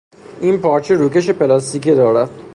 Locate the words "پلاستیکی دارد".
1.29-2.29